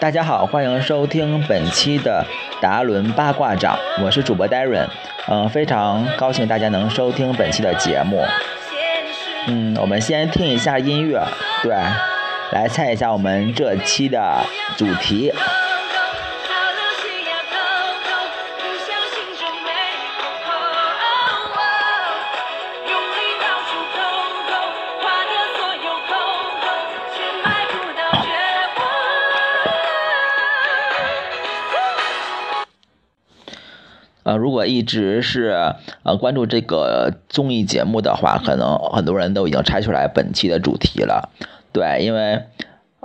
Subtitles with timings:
[0.00, 2.24] 大家好，欢迎收听本期的
[2.58, 4.86] 达伦八卦掌，我是主播 Darren，
[5.28, 8.24] 嗯、非常高兴大家能收听本期的节目。
[9.46, 11.22] 嗯，我们先听一下音乐，
[11.62, 11.74] 对，
[12.52, 14.42] 来猜一下我们这期的
[14.78, 15.30] 主题。
[34.60, 35.72] 果一直是
[36.02, 41.30] 呃关注这个综艺节目的话，可能很多人都已经猜出来本期的主题了。
[41.72, 42.42] 对，因为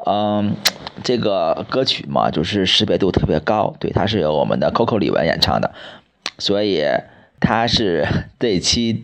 [0.06, 0.54] 嗯，
[1.02, 5.72] 这个歌曲嘛，就是识别度特别高，对，它是由我们的 Coco 李玟演唱的，
[6.40, 6.84] 所以
[7.40, 8.06] 他是
[8.38, 8.94] 这期《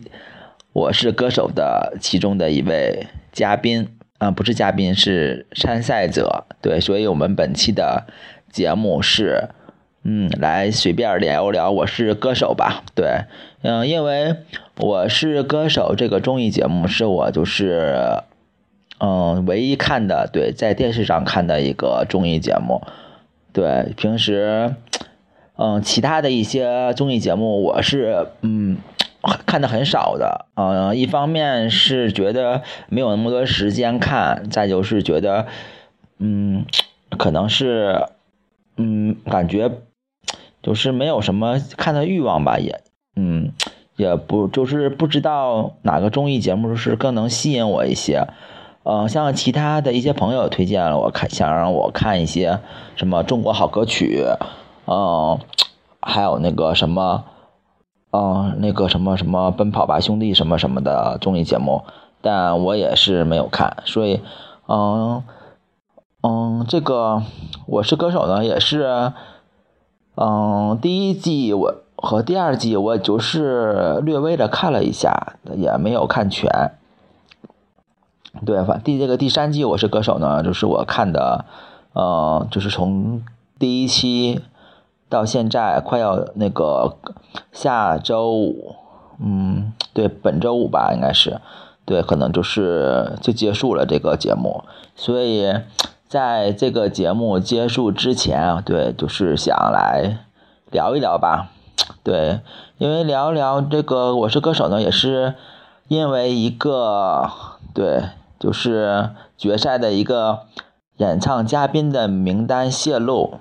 [0.74, 6.44] 我是歌手》的其中的一位嘉宾，啊、不是嘉宾，是参赛者。
[6.60, 8.04] 对，所以我们本期的
[8.52, 9.48] 节目是。
[10.04, 12.82] 嗯，来随便聊聊《我是歌手》吧。
[12.92, 13.20] 对，
[13.62, 14.30] 嗯，因为
[14.78, 17.94] 《我是歌手》这个综艺节目是我就是，
[18.98, 22.82] 嗯，唯一看的，对，在电视上看的一个综艺节目。
[23.52, 24.74] 对，平时，
[25.56, 28.78] 嗯，其他的一些综艺节目我是嗯
[29.46, 30.46] 看的很少的。
[30.56, 35.46] 嗯，一方面是觉得没有那么多时间看，再就是觉得，
[36.18, 36.64] 嗯，
[37.16, 38.04] 可能是，
[38.76, 39.70] 嗯，感觉。
[40.62, 42.80] 就是没有什么看的欲望吧，也，
[43.16, 43.52] 嗯，
[43.96, 48.28] 也不就是不知道哪个综艺节目是更能吸引我一些，
[48.84, 52.60] 嗯，像其他的一些朋友推荐了我看，想让我看一些
[52.94, 54.24] 什么中国好歌曲，
[54.86, 55.40] 嗯，
[56.00, 57.24] 还有那个什么，
[58.12, 61.82] 嗯，那个什么什么奔跑吧兄弟什么什么的综艺节目，
[62.20, 64.20] 但我也是没有看，所以，
[64.68, 65.24] 嗯，
[66.22, 67.24] 嗯，这个
[67.66, 69.12] 我是歌手呢，也是。
[70.14, 76.72] 嗯，第一季我和第二季我就是略微的看了一下，也没有看全。
[78.44, 81.44] 对，反第这个第三季我是歌手呢，就是我看的，
[81.94, 83.22] 呃，就是从
[83.58, 84.40] 第一期
[85.08, 86.96] 到现在快要那个
[87.50, 88.76] 下周五，
[89.18, 91.40] 嗯，对，本周五吧，应该是，
[91.84, 95.54] 对，可能就是就结束了这个节目，所以。
[96.12, 100.18] 在这个节目结束之前啊，对，就是想来
[100.70, 101.48] 聊一聊吧，
[102.04, 102.40] 对，
[102.76, 105.36] 因为聊聊这个《我是歌手》呢，也是
[105.88, 107.30] 因为一个
[107.72, 109.08] 对，就是
[109.38, 110.40] 决赛的一个
[110.98, 113.38] 演唱嘉宾的名单泄露，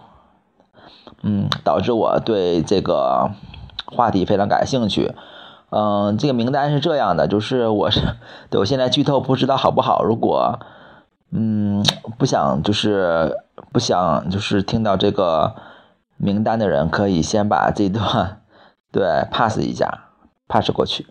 [1.23, 3.31] 嗯，导致我对这个
[3.85, 5.13] 话题非常感兴趣。
[5.71, 7.99] 嗯，这个名单是这样的，就是我是
[8.49, 10.57] 对我现在剧透不知道好不好，如果。
[11.31, 11.83] 嗯，
[12.17, 13.37] 不想就是
[13.71, 15.55] 不想就是听到这个
[16.17, 18.41] 名单的人，可以先把这段
[18.91, 20.09] 对 pass 一下
[20.47, 21.07] ，pass 过去。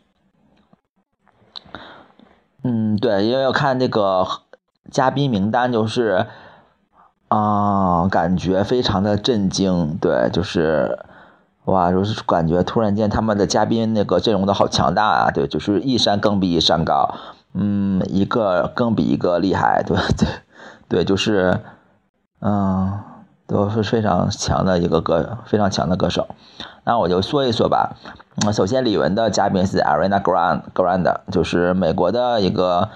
[2.62, 4.26] 嗯，对，因为要看那个
[4.90, 6.26] 嘉宾名单，就是
[7.28, 9.96] 啊、感觉非常的震惊。
[9.98, 10.98] 对，就是
[11.64, 15.30] 哇，就是感觉突然间他们的嘉宾那个阵容都好强大啊！
[15.30, 17.14] 对，就是一山更比一山高。
[17.52, 20.28] 嗯，一个更比一个厉害，对 对
[20.88, 21.60] 对，就是，
[22.40, 23.00] 嗯，
[23.46, 26.28] 都是非常强的一个歌，非常强的歌手。
[26.84, 27.96] 那我就说一说吧。
[28.36, 32.88] 嗯，首先李玟的嘉宾是 Ariana Grande Grande，就是美国的一个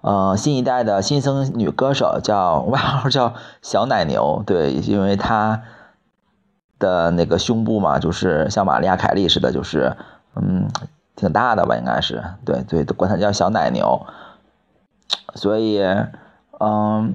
[0.00, 4.42] 呃新一代的新生女歌手，叫外号叫小奶牛。
[4.44, 5.62] 对，因为她
[6.80, 9.96] 的那个胸部嘛，就是像玛丽亚凯莉似的，就是
[10.34, 10.68] 嗯。
[11.20, 14.06] 挺大的吧，应该是，对对，管它叫小奶牛。
[15.34, 15.80] 所以，
[16.58, 17.14] 嗯，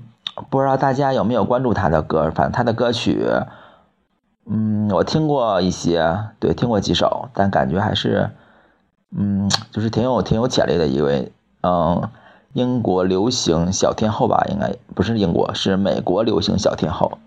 [0.49, 2.29] 不知道大家有没有关注他的歌？
[2.31, 3.25] 反正他的歌曲，
[4.45, 8.29] 嗯，我听过一些，对，听过几首，但感觉还是，
[9.09, 11.31] 嗯，就是挺有挺有潜力的一位，
[11.63, 12.09] 嗯，
[12.53, 17.17] 英国流行小天后吧，应该不是英国，是美国流行小天后。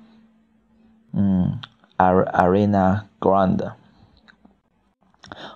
[1.13, 1.59] 嗯
[1.99, 3.73] ，Ariana Grande，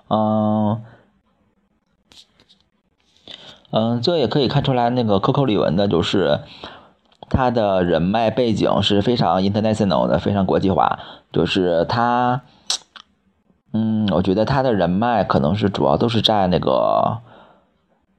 [0.09, 0.83] 嗯。
[3.73, 6.41] 嗯，这也可以看出来，那个 Coco 李玟的，就是
[7.31, 10.99] 他的人脉背景是非常 international 的，非常国际化。
[11.33, 12.43] 就是他，
[13.73, 17.21] 嗯，我觉得他的人脉可能是主要都是在那个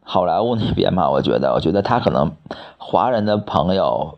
[0.04, 1.12] 好莱坞那边嘛。
[1.12, 2.32] 我觉得，我觉得他可能
[2.80, 4.18] 华人的朋友，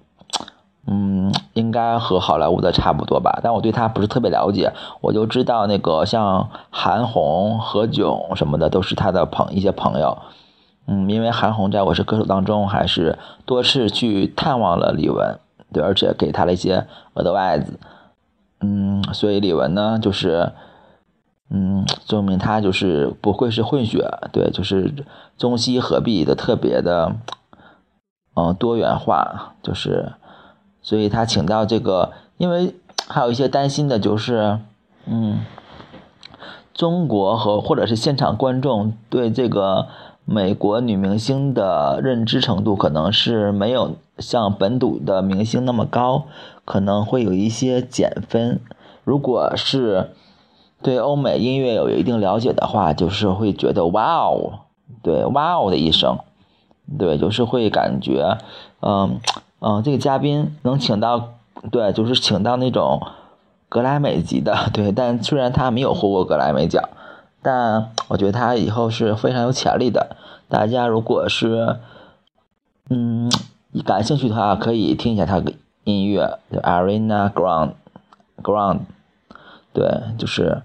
[0.87, 4.71] 嗯，应该和好莱坞的差不多吧，但我对他不是特别了解，
[5.01, 10.17] 我就知道那个像韩红、何炅什么的都是他的朋一些朋友。
[10.87, 15.37] 嗯，因为韩红在我是歌手当中还是多次去探望了李玟，
[15.73, 17.79] 对，而且给他了一些额的外子。
[18.61, 20.51] 嗯，所以李玟呢，就是
[21.49, 24.93] 嗯，证明他就是不会是混血，对，就是
[25.37, 27.15] 中西合璧的，特别的
[28.35, 30.13] 嗯多元化，就是。
[30.81, 32.75] 所以他请到这个，因为
[33.07, 34.59] 还有一些担心的就是，
[35.07, 35.39] 嗯，
[36.75, 39.87] 中国和或者是现场观众对这个
[40.25, 46.25] 美国女明星的认知程度可能是没有像本土的明星那么高，
[46.65, 48.59] 可能会有一些减分。
[49.03, 50.11] 如果是
[50.81, 54.59] 对欧美音乐有一定了解的话，就是会觉得哇哦，
[55.01, 56.17] 对哇哦的一声，
[56.97, 58.37] 对，就是会感觉，
[58.81, 59.19] 嗯。
[59.61, 61.29] 嗯，这个嘉宾能请到，
[61.71, 63.01] 对，就是请到那种
[63.67, 64.91] 格莱美级的，对。
[64.91, 66.87] 但虽然他没有获过格莱美奖，
[67.45, 70.17] 但我觉得他以后是非常有潜力的。
[70.49, 71.77] 大家如果是
[72.89, 73.31] 嗯
[73.85, 75.53] 感兴趣的话，可以听一下他的
[75.83, 78.79] 音乐，Arena Grande，Grande，
[79.71, 80.63] 对，就是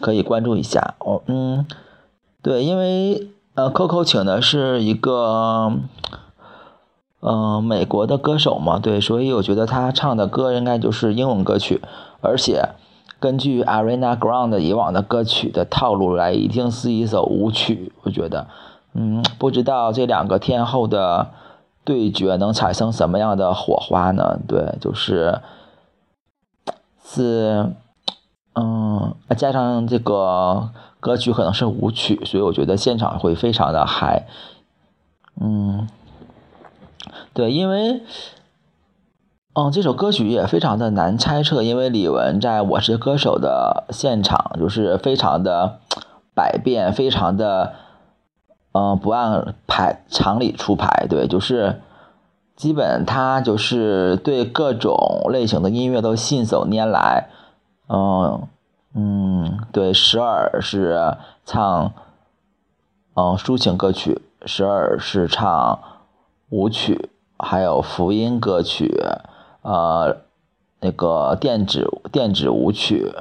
[0.00, 0.94] 可以关注一下。
[0.98, 1.66] 哦，嗯，
[2.42, 5.72] 对，因为呃，Coco 请的是一个。
[7.20, 11.82] 嗯，美国的歌手嘛，对，所以我觉得他唱的歌应该就是英文歌曲，
[12.20, 12.68] 而且
[13.20, 17.92] 根据 Arena Ground 以往的歌曲的套路来，一定是一首舞曲。
[18.02, 18.46] 我觉得，
[18.94, 21.28] 嗯，不知道这两个天后的
[21.84, 24.38] 对决能产生什么样的火花呢？
[24.46, 25.40] 对，就是
[27.04, 27.72] 是，
[28.54, 30.70] 嗯，加上这个
[31.00, 34.26] 歌曲可能是舞曲，所以我觉得现场会非常的嗨，
[35.40, 35.88] 嗯。
[37.32, 38.02] 对，因为，
[39.60, 45.80] 嗯，这首歌曲也非常的难猜测，因为李玟在我是歌手的现场就是非常的
[46.32, 47.72] 百变，非常的，
[48.70, 51.80] 嗯，不按牌常理出牌，对，就是
[52.54, 57.28] 基本他就是对各种类型的音乐都信手拈来，
[57.88, 58.46] 嗯
[58.94, 61.92] 嗯，对，时而是唱，
[63.14, 65.80] 嗯，抒情歌曲，时而是唱
[66.50, 67.10] 舞曲。
[67.40, 69.00] 还有福音歌曲，
[69.68, 70.22] 呃，
[70.80, 73.12] 那个电子电子舞曲，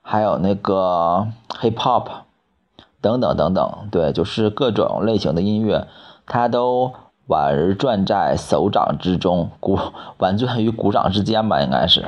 [0.00, 1.28] 还有那个
[1.60, 2.06] hip hop
[3.02, 5.86] 等等等等，对，就是各种类型的音乐，
[6.24, 6.94] 他都
[7.26, 9.78] 玩转在手掌之中，鼓
[10.16, 12.06] 玩转于鼓掌之间吧，应该是，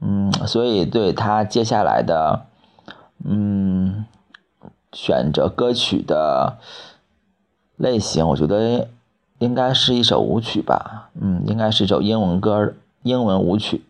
[0.00, 2.42] 嗯，所以对他接下来的，
[3.24, 4.06] 嗯，
[4.92, 6.58] 选择歌曲的
[7.76, 8.86] 类型，我觉得。
[9.38, 12.72] 应该是一首舞曲吧，嗯，应该是一首英文歌，
[13.02, 13.84] 英文舞曲，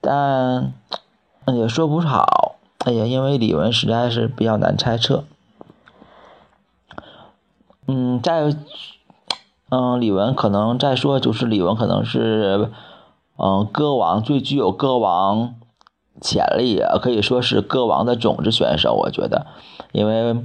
[0.00, 0.72] 但
[1.48, 2.56] 也说不好。
[2.78, 5.24] 哎呀，因为李玟实在是比较难猜测。
[7.86, 8.54] 嗯，再，
[9.68, 12.70] 嗯，李玟可能再说就是李玟可能是，
[13.36, 15.54] 嗯，歌王最具有歌王
[16.20, 19.46] 潜力，可以说是歌王的种子选手，我觉得，
[19.92, 20.42] 因为。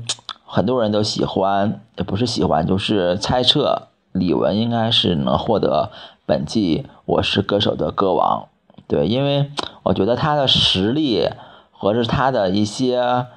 [0.51, 5.91] 很多人都喜欢，也不是喜欢，就是猜测李玟应该是能获得
[6.25, 8.47] 本季《我是歌手》的歌王。
[8.87, 9.51] 对，因为
[9.83, 11.29] 我觉得他的实力
[11.69, 13.27] 和是他的一些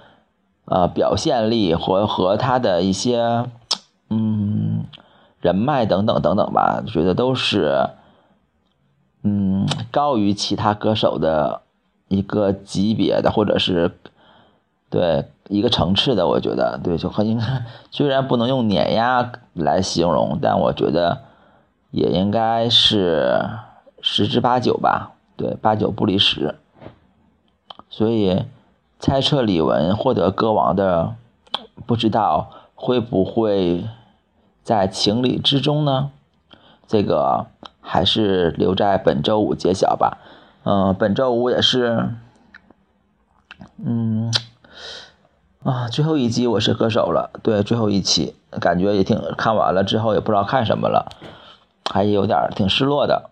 [0.65, 3.45] 呃表现力和和他的一些
[4.09, 4.87] 嗯
[5.43, 7.91] 人脉等等等等吧，觉得都是
[9.23, 11.61] 嗯高于其他歌手的
[12.09, 13.99] 一个级别的，或者是
[14.93, 15.25] 对。
[15.49, 17.45] 一个层次的，我觉得对，就很应该，
[17.91, 21.25] 虽然不能用碾压来形容，但我觉得
[21.91, 23.51] 也应该是
[24.01, 26.55] 十之八九吧，对，八九不离十。
[27.91, 28.47] 所以
[28.99, 31.17] 猜测李玟获得歌王的，
[31.85, 33.85] 不知道会不会
[34.63, 36.13] 在情理之中呢？
[36.87, 37.45] 这个
[37.83, 40.17] 还是留在本周五揭晓吧。
[40.65, 42.09] 嗯，本周五也是，
[43.85, 44.33] 嗯。
[45.65, 51.07] 啊，最后一集我是歌手了，对，最后一期感觉也挺看完了之后也不知道看什么了，
[51.89, 53.31] 还有点挺失落的，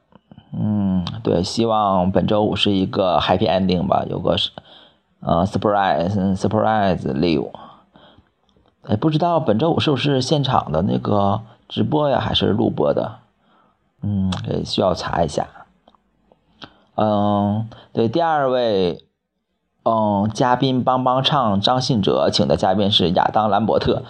[0.52, 4.52] 嗯，对，希望本周五是一个 happy ending 吧，有个是
[5.18, 7.50] 呃 surprise surprise live，
[8.86, 13.16] 哎，不知道本周五是不是现场的那个直播呀，还是录播的？
[14.02, 15.48] 嗯，也需要查一下。
[16.94, 19.04] 嗯，对，第二位。
[19.82, 24.02] 嗯，嘉宾帮帮唱张信哲请的嘉宾是亚当兰伯特，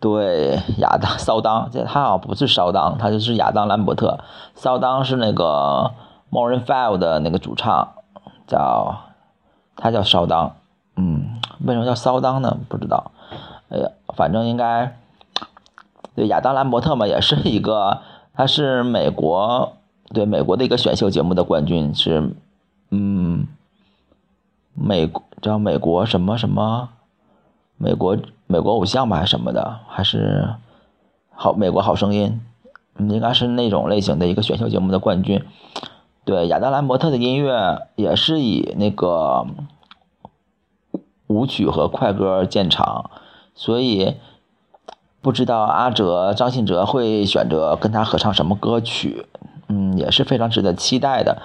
[0.00, 4.18] 对，亚当骚当，这他好像不是骚当，他就是亚当兰伯特。
[4.54, 5.92] 骚当是那个
[6.30, 7.88] Maroon Five 的那个主唱，
[8.46, 8.96] 叫
[9.76, 10.56] 他叫骚当。
[10.96, 12.58] 嗯，为什么叫骚当呢？
[12.68, 13.12] 不知道。
[13.68, 14.96] 哎呀，反正应该
[16.16, 18.00] 对亚当兰伯特嘛，也是一个，
[18.34, 19.72] 他是美国
[20.12, 22.34] 对美国的一个选秀节目的冠军，是
[22.90, 23.46] 嗯，
[24.80, 26.88] 美国叫美国什么什么。
[27.82, 30.54] 美国美国偶像吧，还是什么的，还是
[31.30, 32.38] 好美国好声音，
[32.98, 35.42] 应该是那种类型的一个选秀节目的冠军。
[36.26, 39.46] 对，亚当兰伯特的音乐也是以那个
[41.28, 43.08] 舞曲和快歌见长，
[43.54, 44.16] 所以
[45.22, 49.24] 不知道阿哲张信哲会选择跟他合唱什么歌曲，
[49.68, 51.40] 嗯，也是非常值得期待的。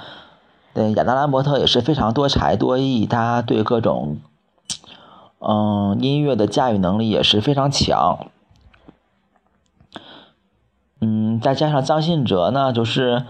[0.75, 4.17] 对，亚当兰伯特也是非常多才多艺，他对各种。
[5.39, 8.27] 嗯，音乐的驾驭能力也是非常强。
[10.99, 13.23] 嗯，再加上张信哲呢，就是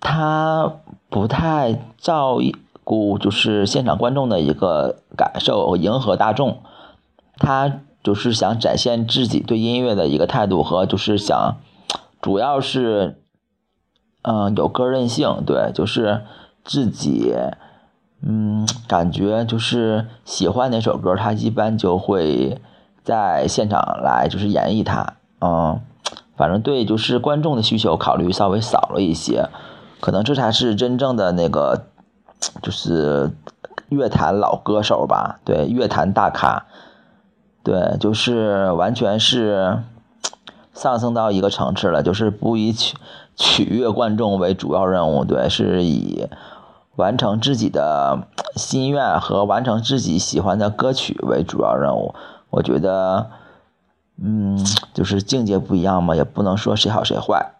[0.00, 0.76] 他
[1.10, 2.38] 不太照
[2.84, 6.60] 顾就是现场观众的一个感受，迎合大众。
[7.36, 11.56] 他就是想展现自己对音乐的一个态度和就是想，
[12.22, 13.20] 主要是
[14.24, 16.22] 嗯有个人性，对，就是
[16.64, 17.34] 自己。
[18.26, 22.58] 嗯，感觉就是喜欢哪首歌，他一般就会
[23.02, 25.12] 在现场来，就是演绎它。
[25.42, 25.78] 嗯，
[26.34, 29.50] 反正对，就是观众的需求考虑稍微少了一些，
[30.00, 31.84] 可能这才是真正的那个，
[32.62, 33.30] 就是
[33.90, 35.38] 乐坛老歌手吧。
[35.44, 36.64] 对，乐坛大咖，
[37.62, 39.80] 对，就是完全是
[40.72, 42.96] 上升到一个层次了，就是不以取
[43.36, 46.28] 取悦观众为主要任务，对，是以。
[46.96, 52.14] 完成自己的心愿和完成自己喜欢的歌曲为主要任务，
[52.50, 53.30] 我觉得，
[54.22, 57.54] 嗯，就是境界不一样嘛，也不能说谁好谁坏。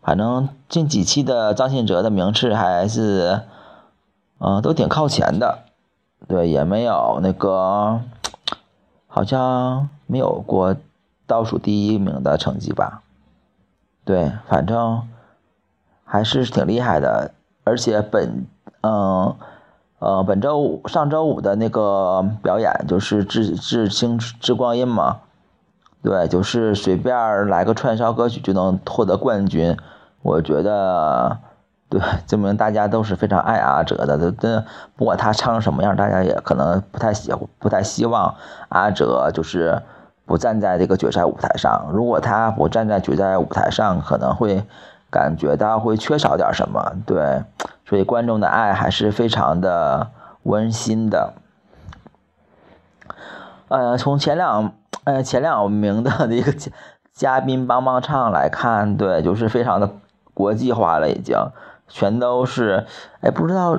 [0.00, 3.40] 反正近几期的张信哲的名次还是，
[4.38, 5.64] 嗯，都挺靠前的，
[6.28, 8.00] 对，也没有那个，
[9.08, 10.76] 好像没有过
[11.26, 13.02] 倒数第一名的成绩吧。
[14.04, 15.02] 对，反正
[16.04, 17.32] 还是挺厉害的。
[17.62, 18.46] 而且本，
[18.80, 19.36] 嗯，
[19.98, 25.18] 呃，本周五、上周五的那个表演就是《致致青致光阴》嘛，
[26.02, 29.76] 对，就是随便来个串烧歌曲就能获得冠军，
[30.22, 31.38] 我觉得，
[31.90, 34.62] 对，证明大家都是非常爱阿哲的，都都
[34.96, 38.34] 不管他唱成什么样，大家也可能不太喜不太希望
[38.70, 39.82] 阿哲就是
[40.30, 44.62] 不站在这个决赛舞台上，如果他不站在决赛舞台上，可能会。
[45.12, 47.42] 感觉到会缺少点什么，对，
[47.84, 50.06] 所以观众的爱还是非常的
[50.44, 51.34] 温馨的。
[53.66, 54.72] 呃，从前两
[55.02, 56.54] 呃前两名的那个
[57.12, 59.90] 嘉宾帮帮唱来看，对，就是非常的
[60.32, 61.36] 国际化了，已经
[61.88, 62.86] 全都是，
[63.20, 63.76] 哎，不知道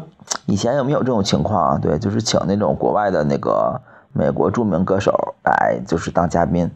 [0.47, 3.79] 以前有没有这种情况，对，就是请那种国外的那个
[4.11, 5.13] 美国著名歌手
[5.43, 6.71] 来，就是当嘉宾。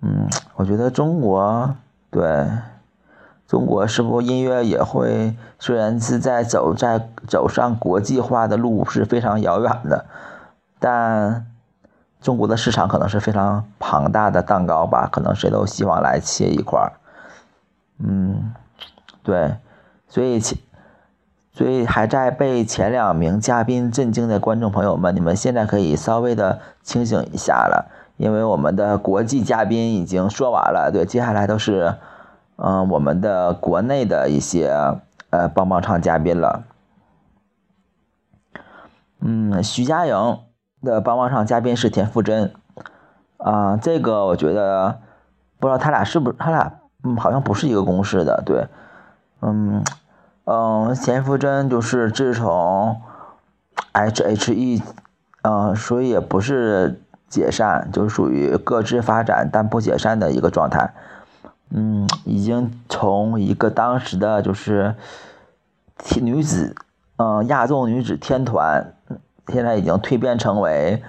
[0.00, 1.74] 嗯，我觉得中国
[2.10, 2.46] 对。
[3.48, 5.36] 中国是不音乐也会？
[5.60, 10.04] 虽然是在走在走上国际化的路是非常遥远的，
[10.80, 11.46] 但
[12.20, 15.08] 中国的市场可能是非常庞大的蛋糕吧？
[15.12, 16.92] 可能谁都希望来切一块儿。
[18.00, 18.52] 嗯，
[19.22, 19.54] 对，
[20.08, 20.58] 所以前
[21.56, 30.90] 所以还在被前两名嘉宾震惊的观众朋友们，你们现在可以稍微的清醒一下了，因为我们的国际嘉宾已经说完了。
[30.92, 31.94] 对，接下来都是。
[32.58, 34.70] 嗯，我们的国内的一些
[35.28, 36.64] 呃棒棒唱嘉宾了，
[39.20, 40.38] 嗯，徐佳莹
[40.80, 42.54] 的棒棒唱嘉宾是田馥甄，
[43.36, 45.00] 啊，这个我觉得
[45.60, 48.66] 不知道他俩是不是他俩嗯好像不是一个公司的，对，
[49.42, 49.84] 嗯
[50.46, 53.00] 嗯，田馥甄就是自从
[53.90, 54.82] H H E，
[55.42, 60.94] 嗯，所以也不是解散，就属于各自发展但不解散的一个状态。
[61.70, 64.94] 嗯，已经从一个当时的就是
[66.20, 66.76] 女子，
[67.16, 68.94] 嗯，亚洲女子天团，
[69.48, 71.02] 现在已经蜕变成为，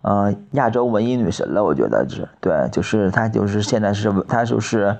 [0.00, 1.62] 嗯，亚洲文艺女神了。
[1.62, 4.96] 我觉得是对，就是她，就是现在是她就是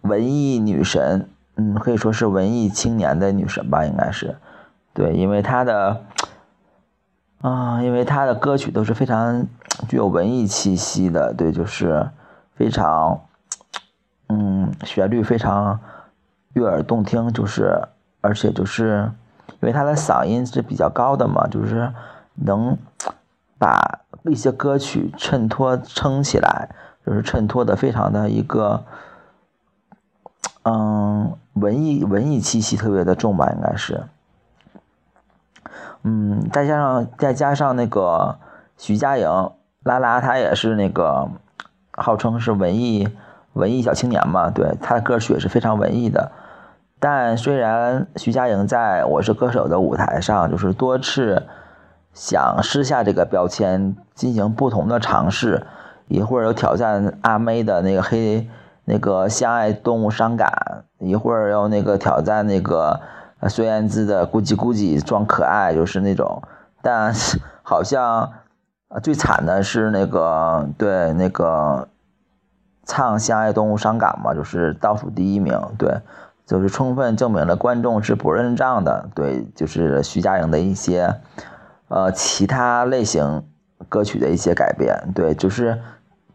[0.00, 1.28] 文艺女神，
[1.60, 4.36] 嗯，可以说是文艺青年的女神吧，应该是，
[4.94, 6.02] 对，因为她的，
[7.42, 9.46] 啊，因为她的歌曲都是非常
[9.88, 12.08] 具有文艺气息的，对，就是。
[12.56, 13.22] 非常，
[14.28, 15.80] 嗯，旋律非常
[16.52, 17.80] 悦耳动听，就是，
[18.20, 19.10] 而且就是，
[19.48, 21.90] 因为他的嗓音是比较高的嘛，就是
[22.34, 22.76] 能
[23.58, 26.68] 把一些歌曲衬托撑起来，
[27.06, 28.84] 就是衬托的非常的一个，
[30.64, 34.04] 嗯，文艺文艺气息特别的重吧，应该是。
[36.02, 38.38] 嗯，再加上再加上那个
[38.78, 39.50] 徐佳莹，
[39.82, 41.28] 拉拉她也是那个
[41.92, 43.08] 号称是文艺
[43.52, 46.32] 文艺小青年嘛，对，她的歌曲也是非常文艺的。
[46.98, 51.46] 但虽然徐佳莹在我是歌手的舞台上，就是多次
[52.12, 55.66] 想撕下这个标签，进行不同的尝试，
[56.08, 58.48] 一会儿又挑战阿妹的那个黑
[58.90, 60.50] 那个相爱动物伤感，
[60.98, 63.00] 一会儿又那个挑战那个。
[63.48, 66.42] 孙燕姿的咕叽咕叽装可爱就是那种，
[66.82, 67.10] 但
[67.62, 68.30] 好像
[68.88, 71.88] 啊最惨的是那个对那个
[72.84, 76.02] 唱《相爱动物伤感》嘛，就是倒数第一名，对，
[76.44, 79.08] 就是充分证明了观众是不认账的。
[79.14, 81.14] 对，就是徐佳莹的一些
[81.88, 83.42] 呃其他类型
[83.88, 85.80] 歌曲的一些改编，对，就是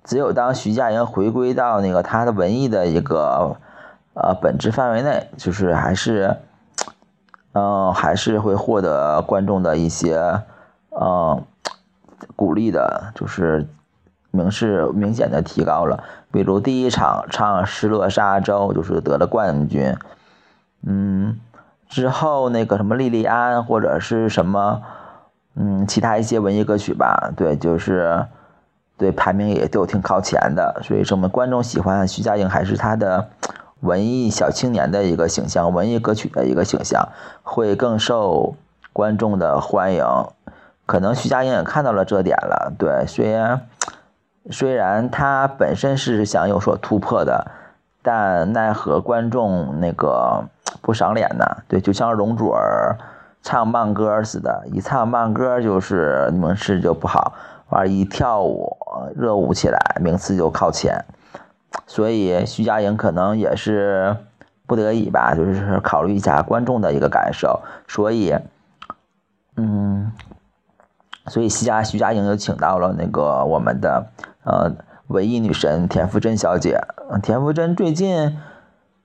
[0.06, 3.58] 只有当徐佳莹回归到那个她的文艺的一个
[4.14, 6.38] 呃本质范围内，就是还是。
[7.58, 10.42] 嗯，还是会获得观众的一些，
[10.90, 11.42] 嗯，
[12.36, 13.66] 鼓励的，就是
[14.30, 16.04] 明示明显的提高了。
[16.34, 19.96] 比如第一场唱《失落沙洲》，就是得了冠军。
[20.86, 21.40] 嗯，
[21.88, 24.82] 之后那个什么《莉莉安》或者是什么，
[25.56, 28.26] 嗯，其他一些文艺歌曲吧，对，就是
[28.98, 30.82] 对排名也都挺靠前的。
[30.84, 33.28] 所以说，我们观众喜欢徐佳莹还是她的。
[33.82, 37.08] 文艺小青年的一个形象，文艺歌曲的一个形象，
[37.44, 38.56] 会更受
[38.92, 40.04] 观众的欢迎。
[40.88, 43.68] 可能徐佳莹也看到了这点了，对，虽然
[44.50, 47.52] 虽然她本身是想有所突破的，
[48.02, 50.46] 但奈何观众那个
[50.82, 51.46] 不赏脸呢？
[51.68, 52.98] 对，就像容祖儿
[53.44, 57.34] 唱慢歌似的，一唱慢歌就是名次就不好，
[57.70, 58.78] 玩一跳舞
[59.16, 61.06] 热舞起来，名次就靠前。
[61.88, 64.16] 所以徐佳莹可能也是
[64.66, 68.36] 不得已吧，就是考虑一下观众的一个感受，所以，
[69.58, 70.12] 嗯，
[71.28, 74.08] 所以徐佳徐佳莹就请到了那个我们的
[74.44, 74.72] 呃
[75.08, 76.80] 文艺女神田馥甄小姐。
[77.22, 78.38] 田馥甄最近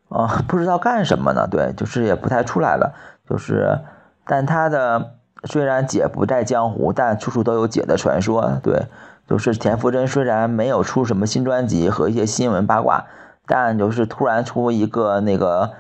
[0.09, 1.49] 啊不知道干什么呢？
[1.51, 2.95] 对，就是也不太出来了。
[3.29, 3.81] 就是，
[4.25, 5.15] 但她的
[5.45, 8.59] 虽然姐不在江湖，但处处都有姐的传说。
[8.63, 8.87] 对。
[9.29, 13.05] 就是田馥甄虽然没有出什么新专辑和一些新闻八卦，
[13.47, 15.71] 但就是突然出一个那个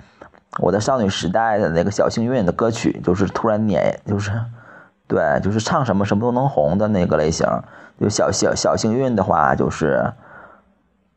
[0.60, 4.30] 我的少女时代的那个小幸运的歌曲，就是突然撵，就是
[5.08, 7.44] 对，就是唱什么什么都能红的那个类型。
[8.00, 10.12] 就小小小幸运的话，就是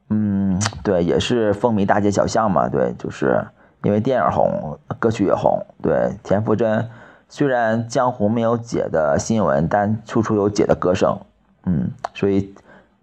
[0.09, 2.67] 嗯，对，也是风靡大街小巷嘛。
[2.67, 3.45] 对，就是
[3.83, 5.63] 因为电影红，歌曲也红。
[5.83, 6.89] 对，田馥甄
[7.33, 11.17] 虽然江湖没有姐的新闻，但处处有姐的歌声。
[11.65, 12.53] 嗯，所以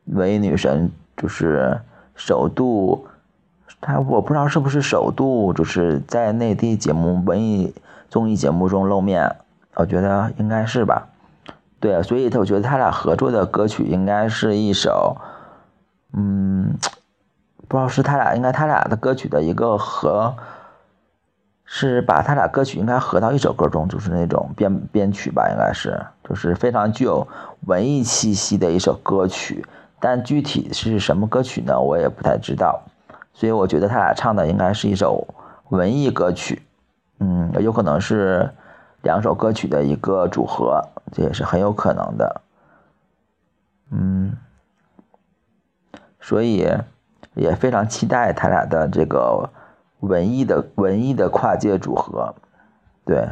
[0.05, 1.77] 文艺女神就是
[2.15, 3.09] 首度，
[3.81, 7.75] 她我不知道是不是首度，就是在内地节目文艺
[8.09, 9.35] 综艺节目中露面，
[9.75, 11.09] 我觉得应该是吧。
[11.81, 15.17] 对，所以我觉得他俩合作的歌曲应该是一首，
[16.13, 16.79] 嗯，
[17.67, 20.37] 不知道是他俩应该他俩的歌曲的一个合。
[21.73, 27.25] 是把他俩歌曲应该合到一首歌中，就是那种编编曲吧，应该是，就是非常具有
[27.67, 29.65] 文艺气息的一首歌曲。
[30.01, 31.79] 但具体是什么歌曲呢？
[31.81, 32.83] 我也不太知道。
[33.33, 35.25] 所以我觉得他俩唱的应该是一首
[35.69, 36.61] 文艺歌曲，
[37.21, 38.51] 嗯，有可能是
[39.03, 42.41] 两首歌曲的一个组合，这也是很有可能的。
[43.93, 44.37] 嗯，
[46.19, 46.67] 所以
[47.35, 49.49] 也非常期待他俩的这个。
[50.01, 52.35] 文艺的文艺的跨界组合，
[53.05, 53.29] 对，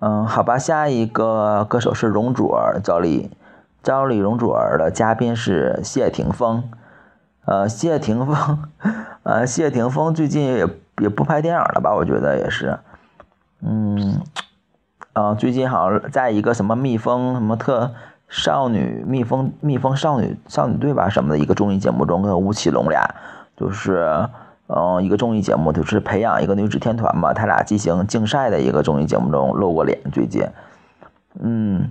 [0.00, 3.30] 嗯，好吧，下一个歌手是容祖儿，赵丽，
[3.82, 6.68] 赵丽容祖儿的嘉宾是谢霆锋，
[7.44, 8.58] 呃，谢霆锋，
[9.22, 10.68] 呃，谢霆锋最近也
[10.98, 11.94] 也不拍电影了吧？
[11.94, 12.78] 我觉得也是，
[13.62, 14.20] 嗯，
[15.12, 17.92] 啊，最近好像在一个什么蜜蜂什么特
[18.28, 23.14] 少女蜜蜂蜜蜂少女少女队吧什么的一个综艺节目中，跟吴奇隆俩
[23.56, 24.28] 就是。
[24.68, 29.98] 嗯，一个综艺节目就是培养一个女子天团嘛，他俩进行竞赛的一个综艺节目中露过脸。
[30.12, 30.46] 最近，
[31.40, 31.90] 嗯，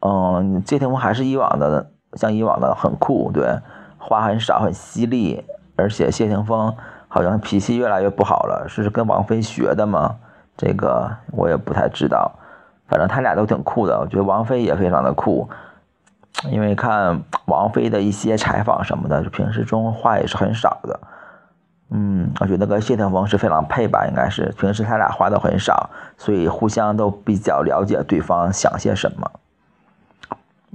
[0.00, 3.56] 嗯，谢霆锋还是以往的，像以往的很酷，对，
[3.98, 5.44] 话很少，很犀利，
[5.76, 6.74] 而且谢霆锋
[7.06, 10.16] 好像脾气越来越不好了，是跟王菲学的吗？
[10.56, 12.32] 这个我也不太知道，
[12.88, 15.48] 反正他俩都挺酷的，我觉得王菲也非常的酷，
[16.50, 20.98] 因为看王菲的一些采访什么的，就平时中话也是很少的。
[21.90, 29.30] 嗯，我觉得跟谢霆锋是非常配吧，应该是平时他俩话都很少，所以互相都比较了解对方想些什么。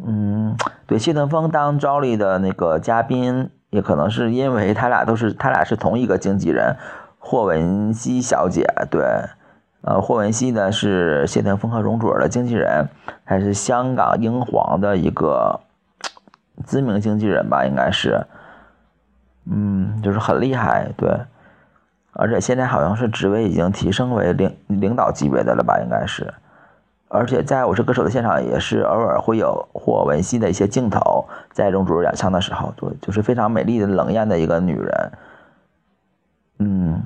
[0.05, 0.55] 嗯，
[0.87, 6.75] 对，谢霆锋当赵丽的那个嘉宾，也可能是因为他俩都是他俩是同一个经纪人，
[7.19, 9.03] 霍汶希小姐，对，
[9.81, 12.87] 呃，霍汶希呢是谢霆锋和容祖儿的经纪人，
[13.25, 15.59] 还是香港英皇的一个
[16.65, 18.25] 知名经纪人吧，应该是，
[19.45, 21.09] 嗯，就是很厉害，对，
[22.13, 26.33] 而且现在好像是职位已经提升为领领导级别的了吧，应该是。
[27.13, 35.11] 而且在我是歌手的现场，也是偶尔会有霍汶希的一些镜头，在容祖儿演唱的时候，就就是非常美丽的冷艳的一个女人，
[36.59, 37.01] 嗯，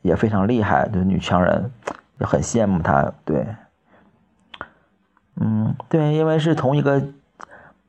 [0.00, 1.70] 也非常厉害，就是女强人，
[2.20, 3.46] 也很羡慕她，对，
[5.40, 7.02] 嗯，对，因为是同一个，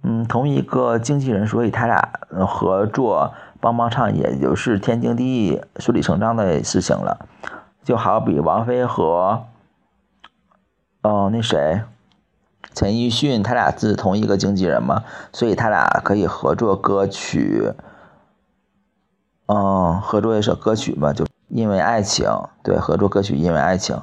[0.03, 2.01] 嗯，同一个经纪人，所以他俩
[2.45, 7.27] 合作帮帮唱，也就是天经地义、顺理成章的事情了，
[7.83, 9.45] 就好比王菲和。
[11.01, 11.81] 哦，那谁，
[12.73, 17.73] 陈奕迅，他俩是同一个经纪人嘛，所以他俩可以合作歌曲，
[19.45, 22.29] 嗯，合作一首歌曲嘛，就因为爱情，
[22.61, 24.01] 对，合作歌曲因为爱情，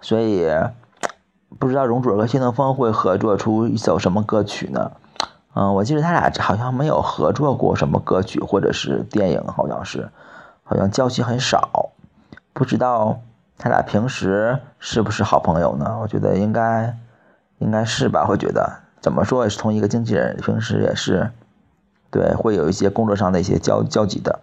[0.00, 0.46] 所以
[1.58, 4.92] 不知道容祖儿和谢霆锋会合作出一首什么歌曲呢？
[5.54, 10.10] 嗯，我记得他俩好像没有合作过什么歌曲或者是电影，好像是，
[10.64, 11.90] 好像交集很少，
[12.52, 13.20] 不知道。
[13.56, 15.96] 他俩平时是不是好朋友呢？
[16.02, 16.98] 我觉得应该，
[17.58, 18.24] 应该是吧。
[18.26, 18.68] 会觉得
[19.00, 21.30] 怎么说也是同一个经纪人，平时也是，
[22.10, 24.40] 对，会有一些工作上的一些交交集的。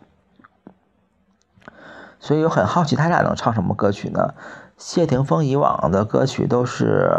[2.21, 4.33] 所以我很好奇他俩能唱什么歌曲呢？
[4.77, 7.11] 谢霆锋以往的歌曲都是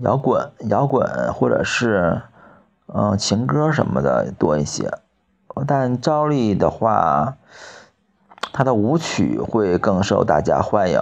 [0.00, 2.20] 摇滚、摇滚或者是
[2.94, 4.90] 嗯情歌什么的多一些，
[5.66, 7.36] 但赵丽的话。
[8.56, 11.00] 他的舞曲会更受大家欢迎，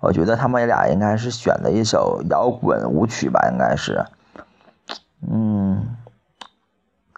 [0.00, 4.04] 我觉得他们俩应该是选的一首摇滚舞曲吧，应该是，
[5.26, 5.96] 嗯，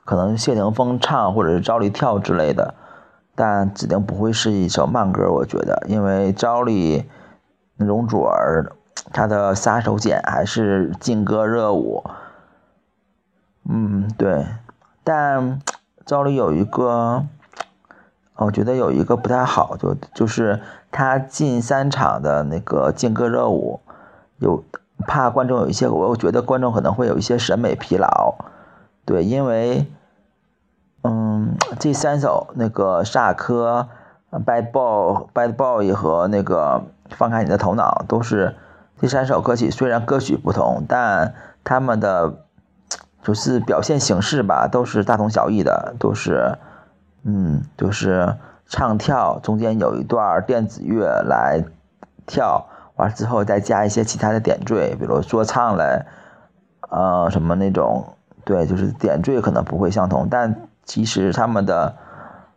[0.05, 2.75] 可能谢霆锋唱或者是赵丽跳之类的，
[3.35, 7.11] 但指定不会是一首慢歌，我觉得，因为赵丽、
[7.77, 8.71] 容祖儿
[9.13, 12.05] 她的杀手锏还是劲歌热舞，
[13.69, 14.47] 嗯，对，
[15.05, 15.61] 但
[16.05, 17.25] 赵丽有一个。
[18.35, 23.79] 我觉得有一个不太好，就就是他近三场的那个劲歌热舞，
[24.39, 24.65] 有
[25.07, 28.35] 怕观众有一些，我觉得观众可能会有一些审美疲劳，
[29.05, 29.87] 对，因为，
[31.03, 33.89] 嗯，这三首那个萨科、
[34.33, 38.57] Bad Boy、Bad Boy 和那个放开你的头脑，都是
[39.01, 42.42] 这三首歌曲，虽然歌曲不同，但他们的
[43.23, 46.59] 就是表现形式吧，都是大同小异的，都是。
[47.25, 48.35] 嗯，就是
[48.67, 51.63] 唱跳中间有一段电子乐来
[52.27, 56.05] 跳，完之后再加一些其他的点缀，比如说唱嘞，
[56.91, 61.95] 呃，什么那种，对，就是点缀可能不会相同，但其实他们的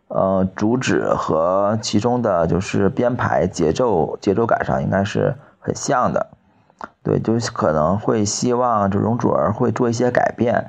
[0.08, 6.26] 呃主旨和其中的就是编排节奏节奏感上应该是很像的，
[7.06, 10.68] 对，就是可能会希望就容祖儿会做一些改变，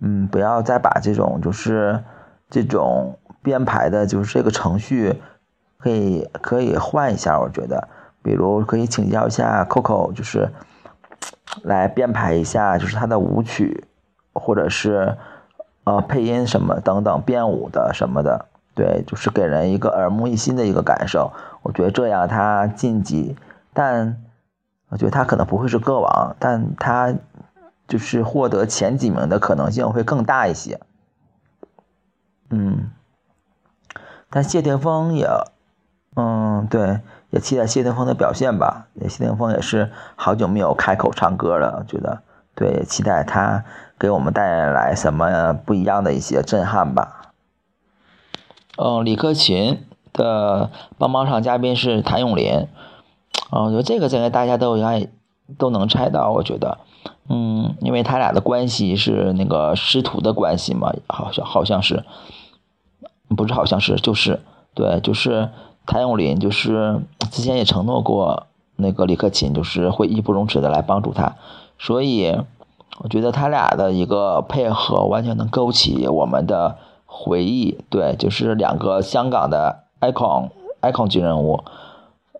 [0.00, 2.02] 嗯，不要再把这种就是
[2.50, 3.16] 这种。
[3.42, 5.22] 编排的就是这个程序，
[5.78, 7.86] 可以可以换一下，我觉得，
[8.20, 10.50] 比如可以请教一下 Coco，就是
[11.62, 13.84] 来编排一下，就是他的舞曲，
[14.32, 15.16] 或者是
[15.84, 21.32] 呃配音什么等等编舞的什么的，对，就是给人一个耳目一新的一个感受。
[21.62, 23.36] 我觉得这样他晋级，
[23.72, 24.20] 但
[24.88, 27.14] 我觉得他可能不会是歌王，但他
[27.88, 30.80] 就是获得前几名的可能性会更大一些。
[32.50, 32.90] 嗯。
[34.28, 35.28] 但谢霆锋也，
[36.16, 38.88] 嗯，对，也期待谢霆锋的表现吧。
[39.08, 42.22] 谢霆锋也是好久没有开口唱歌了，觉得，
[42.54, 43.64] 对，期待他
[43.98, 47.32] 给我们带来什么不一样的一些震撼吧。
[48.76, 52.68] 嗯，李克勤的帮帮唱嘉宾是谭咏麟，
[53.50, 55.06] 哦，我觉得这个应该大家都应该
[55.58, 56.78] 都能猜到，我觉得，
[57.28, 62.04] 嗯，因为他俩的关系是那个师徒的关系嘛，好像好像是。
[63.36, 64.40] 不是，好像是，就是，
[64.72, 65.48] 对，就是
[65.84, 67.00] 谭咏麟，就是
[67.32, 71.34] 之前也承诺过那个李克勤，就是会义不容辞的来帮助他，
[71.76, 72.38] 所以
[73.00, 81.64] 我觉得他俩的一个配合完全能勾起我们的回忆，对，就是两个香港的 icon icon 级人物，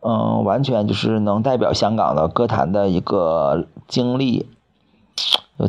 [0.03, 4.47] 嗯，完全就是能代表香港的歌坛的一个经历，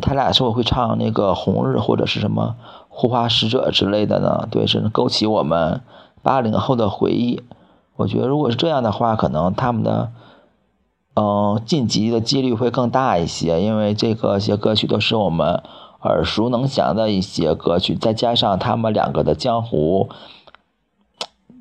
[0.00, 2.56] 他俩是否会唱那个红日或者是什么？
[2.88, 4.48] 护花使者之类的呢？
[4.50, 5.80] 对，是勾起我们
[6.22, 7.42] 八零后的回忆。
[7.96, 10.10] 我觉得如果是这样的话，可能他们的，
[11.14, 15.62] 嗯，晋级的几率会更大一些，因为这个些歌曲都是我们
[16.02, 20.08] 耳熟能详的一些歌曲，再加上他们两个的江湖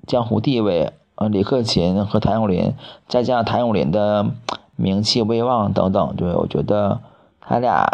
[0.07, 2.73] 江湖地位，呃，李克勤和谭咏麟，
[3.07, 4.25] 再加上谭咏麟的
[4.75, 6.99] 名气、威望等等，对我觉得
[7.39, 7.85] 他俩，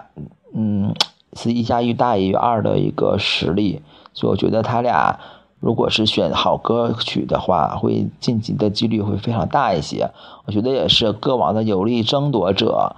[0.53, 0.93] 嗯，
[1.33, 3.81] 是一加一大于二的一个实力，
[4.13, 5.19] 所以我觉得他俩。
[5.59, 10.11] 如果是选好歌曲的话，会晋级的几率会非常大一些。
[10.43, 12.97] 我觉得也是歌王的有力争夺者。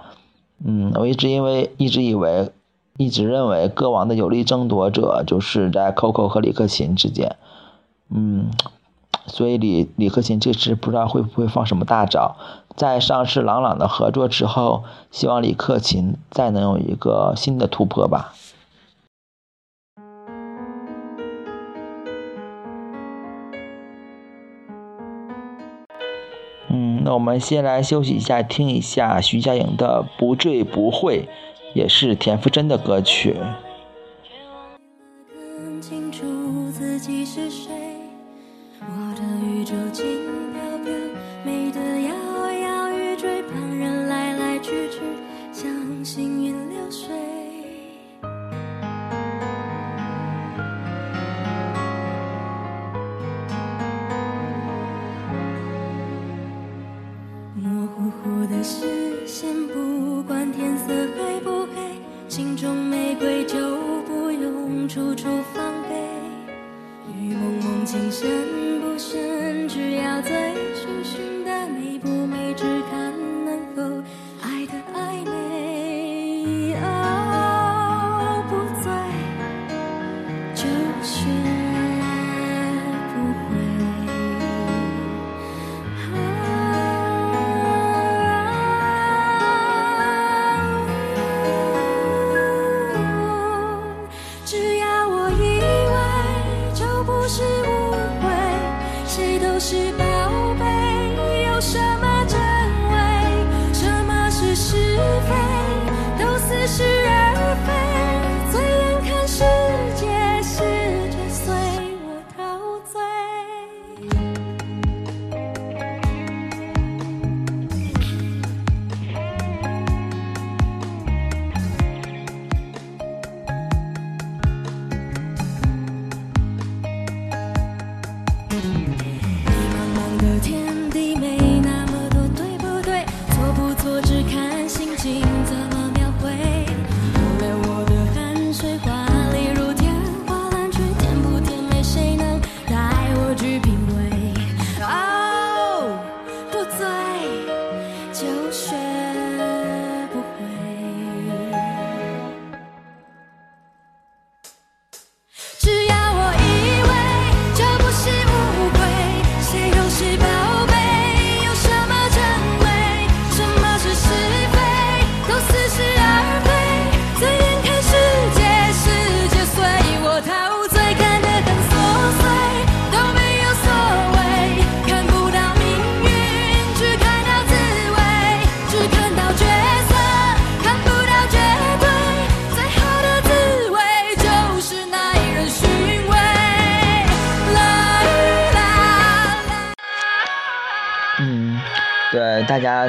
[0.64, 2.50] 嗯，我一直因为一直以为，
[2.96, 7.36] 一直认为歌王的有力争夺者就是在 Coco 和李克勤之间。
[8.10, 8.50] 嗯，
[9.26, 12.36] 所以李李克勤这次不知道会不会放什么大招。
[12.76, 18.34] 在上次朗朗的合作之后，希望李克勤再能有一个新的突破吧。
[26.68, 31.20] 嗯那我们先来休息一下，听一下徐佳莹的《不醉不会》，
[31.74, 33.36] 也是田馥甄的歌曲。
[35.80, 36.24] 清楚
[36.72, 37.75] 自己是谁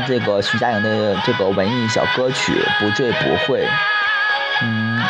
[0.07, 3.65] 这个徐佳莹的这个文艺小歌曲《不醉不会》，
[4.63, 5.03] 嗯，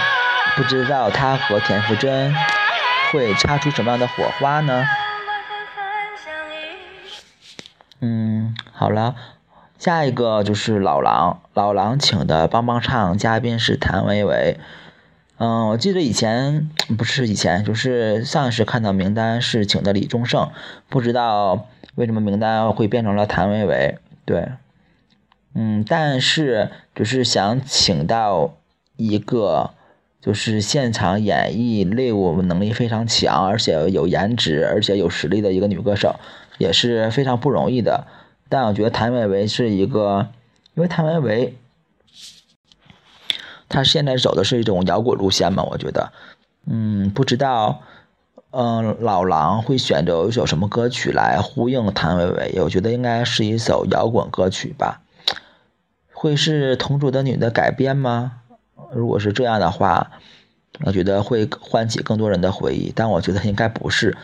[0.55, 2.33] 不知道她和田馥甄
[3.11, 4.87] 会擦出什么样的火花呢？
[8.01, 9.15] 嗯，好了，
[9.77, 14.59] 下一个就是老狼，老狼请的帮帮唱嘉宾是谭维维。
[15.37, 20.49] 嗯，我记得以前不是以前，就是上一次看到名单是请的李宗盛，
[20.89, 23.99] 不知道为什么名单会变成了谭维维。
[24.25, 24.49] 对，
[25.59, 28.53] 嗯，但是就是想请到
[28.95, 29.71] 一个
[30.21, 36.15] 就是现场演绎类舞能力非常强，而且有颜值，而且有实力的一个女歌手，
[36.59, 38.05] 也是非常不容易的。
[38.49, 40.27] 但我觉得谭维维是一个，
[40.75, 41.57] 因为谭维维，
[43.67, 46.11] 她现在走的是一种摇滚路线嘛，我觉得，
[46.67, 47.81] 嗯，不知道。
[48.51, 52.61] 嗯，老狼会选择一首什么歌曲来呼应谭维维？
[52.63, 55.01] 我觉得应该是一首摇滚歌曲吧。
[56.19, 58.41] 会是《同桌的女》的改编吗？
[58.91, 60.09] 如果是这样的话，
[60.83, 62.91] 我觉得会唤起更多人的回忆。
[62.95, 64.17] 但我觉得应该不是。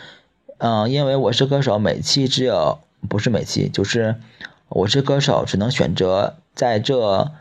[0.58, 4.16] 嗯，因为我是歌手，每期只有不是每期，就是
[4.70, 7.32] 我是歌手只能选择在这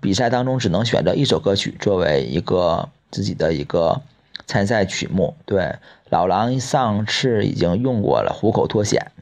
[0.00, 4.00] 比赛当中只能选择一首歌曲作为一个自己的一个
[4.46, 5.36] 参赛曲目。
[5.44, 5.76] 对，
[6.08, 9.12] 老狼上次已经用过了《虎口脱险》，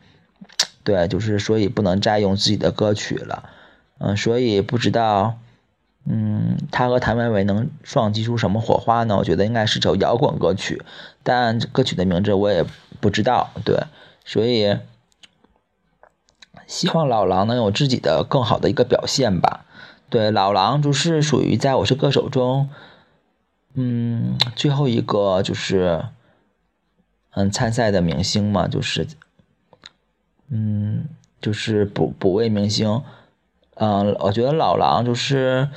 [0.85, 3.51] 对，就是所以不能再用自己的歌曲了。
[3.99, 5.39] 嗯，所以不知道，
[6.05, 9.17] 嗯，他和谭维维能撞击出什么火花呢？
[9.17, 10.83] 我觉得应该是首摇滚歌曲，
[11.23, 12.65] 但歌曲的名字我也
[13.01, 13.51] 不知道。
[13.65, 13.85] 对，
[14.25, 14.77] 所以。
[16.67, 19.65] 希望老狼能有自己的更好的一个表现吧。
[20.11, 22.69] 对，老狼就是属于在我是歌手中，
[23.75, 26.07] 嗯，最后一个就是，
[27.31, 29.07] 嗯，参赛的明星嘛，就是，
[30.49, 31.05] 嗯，
[31.41, 33.01] 就是补补位明星。
[33.77, 35.69] 嗯，我觉得老狼就是，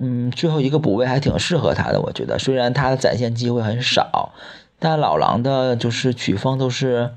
[0.00, 2.00] 嗯，最后一个补位还挺适合他的。
[2.00, 4.32] 我觉得，虽然他的展现机会很少，
[4.78, 7.10] 但老狼的就是曲风都是。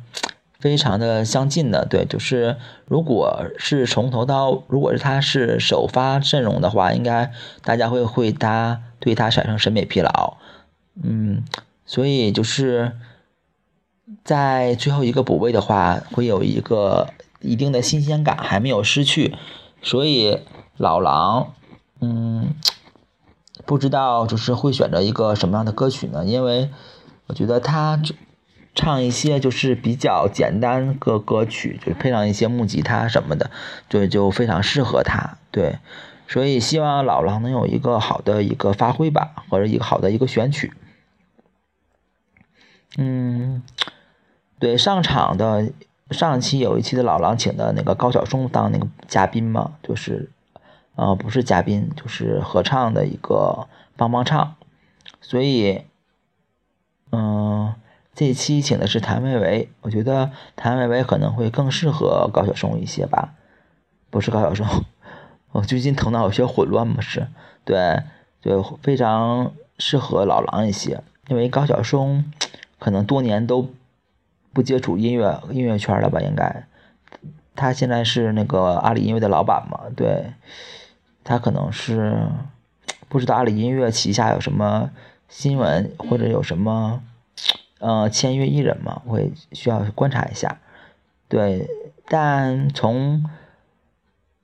[0.60, 2.58] 非常的相近的，对，就是
[2.88, 7.32] 如果是从头到，如果是他是首发阵容的话，应该
[7.64, 10.38] 大家会会他对他产生审美疲劳，
[11.04, 11.44] 嗯，
[11.86, 12.94] 所以就是
[14.24, 17.08] 在最后一个补位的话，会有一个
[17.40, 19.36] 一定的新鲜感还没有失去，
[19.82, 20.40] 所以
[20.78, 21.54] 老狼，
[22.00, 22.56] 嗯，
[23.66, 26.26] 不知道就是会选择一个什么样的歌曲呢？
[26.26, 26.70] 因为
[27.28, 28.02] 我觉得他。
[28.80, 33.50] 唱一些就是比较简单歌歌曲，就配上一些木吉他什么的，
[33.90, 35.40] 对，就非常适合他。
[35.50, 35.80] 对，
[36.28, 40.74] 所以希望老狼能有一个好的一个发挥吧，或者一个好的一个选曲。
[43.00, 43.64] 嗯，
[44.60, 45.72] 对，上场的
[46.12, 50.30] 上一期有一期的老狼请的那个高晓松当那个嘉宾嘛，就是，
[50.96, 54.56] 呃，不是嘉宾，就是合唱的一个帮帮唱，
[55.22, 55.84] 所以，
[57.12, 57.74] 嗯。
[58.20, 63.36] 这期请的是谭维维，我觉得谭维维可能会更适合高晓松一些吧，
[64.10, 64.66] 不是高晓松，
[65.54, 67.28] 我最近头脑有些混乱嘛，是
[67.64, 68.02] 对，
[68.42, 72.26] 就非常适合老狼一些，因为高晓松
[72.80, 73.70] 可能多年都
[74.58, 76.66] 不接触音乐音乐圈了吧，应该，
[77.56, 80.34] 他现在是那个阿里音乐的老板嘛，对，
[81.24, 82.18] 他可能是
[83.08, 84.90] 不知道阿里音乐旗下有什么
[85.30, 87.04] 新闻或者有什么。
[87.80, 90.58] 呃，签约艺人嘛，会需要观察一下，
[91.30, 91.68] 对。
[92.10, 93.24] 但从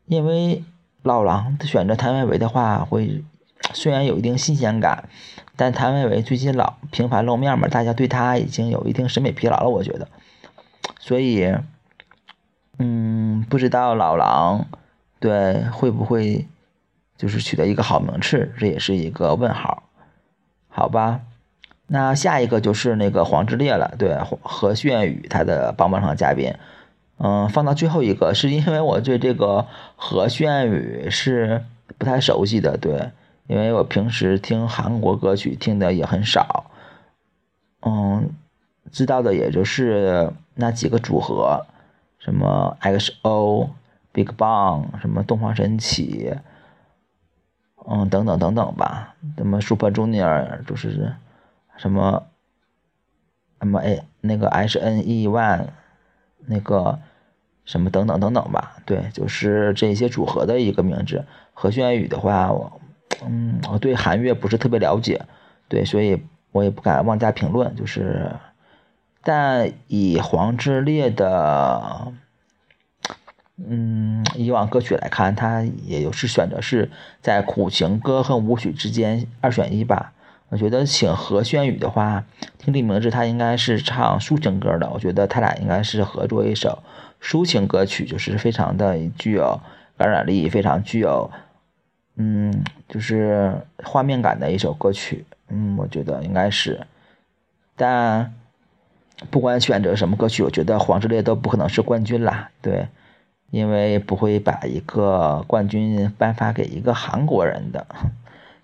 [0.06, 0.64] 因为
[1.02, 3.24] 老狼选择谭维维的话，会
[3.74, 5.10] 虽然有一定新鲜感，
[5.56, 10.08] 但谭维维最近老频繁露面嘛，大家对他已经有一定审美疲劳了，我觉得。
[11.00, 11.56] 所以，
[12.80, 14.66] 嗯，不知道老狼
[15.20, 16.48] 对会不会
[17.18, 19.84] 就是取得一个好名次，这也是一个问号，
[20.70, 21.22] 好吧。
[21.88, 26.56] 那下一个就是那个黄致列了，对何炫宇他的帮帮唱嘉宾，
[27.20, 31.64] 嗯，放到最后一个是因为我对这个何炫宇是
[31.98, 33.12] 不太熟悉的，对，
[33.48, 36.72] 因为我平时听韩国歌曲听的也很少，
[37.82, 38.30] 嗯，
[38.92, 41.66] 知道的也就是那几个组合，
[42.20, 43.70] 什么 XO、
[44.14, 46.34] BigBang，什么东方神起，
[47.88, 51.14] 嗯，等等等等吧，什么 Super Junior 就是。
[51.76, 52.28] 什么
[53.60, 55.70] 什么 A 那个 H N E One
[56.46, 57.00] 那个
[57.66, 61.26] 什么等等等等吧，对，就是这些组合的一个名字。
[61.52, 62.80] 何轩宇的话，我
[63.26, 65.22] 嗯，我对韩乐不是特别了解，
[65.68, 67.76] 对，所以我也不敢妄加评论。
[67.76, 68.32] 就是，
[69.24, 72.12] 但以黄致列的
[73.58, 76.90] 嗯以往歌曲来看，他也有是选择是
[77.22, 80.14] 在苦情歌和舞曲之间二选一吧。
[80.50, 82.26] 我觉得请何轩宇的话，
[82.60, 84.90] 听这名字他应该是唱抒情歌的。
[84.90, 86.84] 我觉得他俩应该是合作一首
[87.22, 89.60] 抒情歌曲，就是非常的具有
[89.98, 91.32] 感染力，非常具有
[92.16, 93.54] 嗯，就是
[93.84, 95.26] 画面感的一首歌曲。
[95.50, 96.86] 嗯，我觉得应该是。
[97.76, 98.34] 但
[99.30, 102.50] 不管选择什么歌曲，我觉得黄致列都不可能是冠军啦。
[102.62, 102.88] 对，
[103.52, 107.86] 因为不会把一个冠军颁发给一个韩国人的，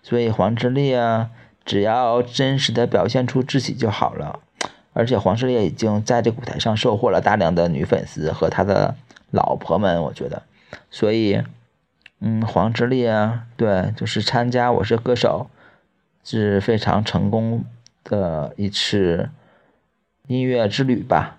[0.04, 1.28] 所以黄致列。
[1.66, 4.40] 只要真实的表现出自己就好了，
[4.94, 8.96] 而且黄致列已经在这舞台上收获了大量的女粉丝和他的
[9.30, 10.42] 老婆们，我觉得，
[10.90, 11.44] 所以，
[12.22, 15.50] 嗯，黄致列啊对，就是参加《我是歌手》
[16.30, 17.64] 是非常成功
[18.04, 19.30] 的一次
[20.28, 21.38] 音乐之旅吧。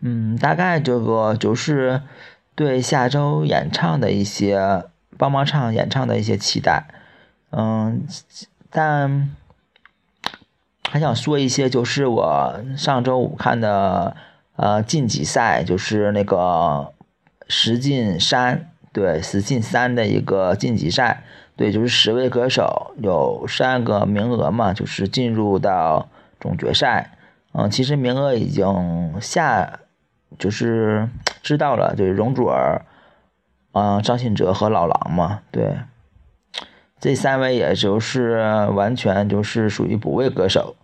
[0.00, 2.00] 嗯，大概这个就是
[2.54, 4.84] 对下周演唱的一些
[5.18, 6.86] 帮帮唱演唱的一些期待。
[7.50, 8.06] 嗯，
[8.70, 9.36] 但
[10.88, 14.16] 还想说一些，就是我上周五看的，
[14.56, 16.94] 呃晋级赛，就是那个
[17.46, 21.22] 石进山，对，十进三的一个晋级赛，
[21.56, 26.08] 对，就是十位歌手有三个名额嘛，就是进入到
[26.40, 27.12] 总决赛。
[27.52, 29.80] 嗯，其实名额已经下，
[30.38, 31.08] 就是
[31.42, 32.82] 知道了，就是容祖儿，
[33.72, 35.78] 嗯，张信哲和老狼嘛，对，
[37.00, 38.38] 这三位也就是
[38.74, 40.76] 完全就是属于补位歌手，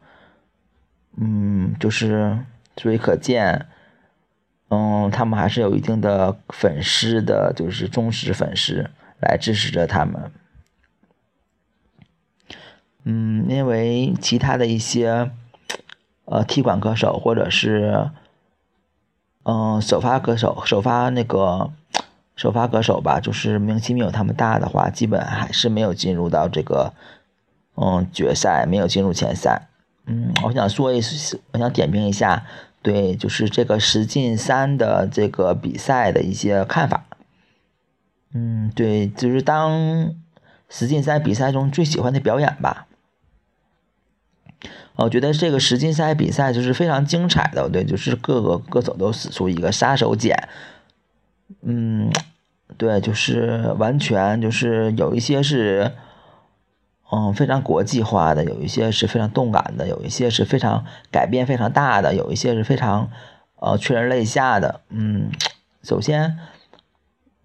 [1.17, 2.39] 嗯，就是
[2.77, 3.67] 所以可见，
[4.69, 8.91] 嗯，他们还是有一定的粉丝的，就是忠实粉丝
[9.21, 10.31] 来支持着他们，
[13.05, 15.31] 嗯，因为其他的一些。
[16.29, 18.11] 呃，踢馆歌手或者是，
[19.45, 21.71] 嗯，首发歌手、首发那个
[22.35, 26.93] 首发歌手吧，就是名气没有他们大的话，基本还是没有进入到这个，
[27.77, 29.69] 嗯，决赛，没有进入前三。
[30.07, 31.01] 嗯，我想说一，
[31.53, 32.45] 我想点评一下，
[32.87, 37.05] 对，就是这个十进三的这个比赛的一些看法。
[38.33, 40.15] 嗯，对，就是当
[40.69, 42.87] 十进三比赛中最喜欢的表演吧。
[44.95, 50.33] 我觉得这个十进赛比赛就是非常精彩的，对，就是各个歌手都使出一个杀手锏，
[51.63, 52.13] 嗯，
[52.77, 55.91] 对，就是完全就是有一些是，
[57.11, 63.11] 嗯，非常国际化的，有一些是非常动感的，有一些是非常改变非常大的，有一些是非常
[63.57, 65.31] 呃催人泪下的，嗯，
[65.83, 66.39] 首先，